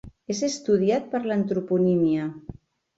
És 0.35 0.39
estudiat 0.47 1.07
per 1.13 1.23
l'antroponímia. 1.29 2.29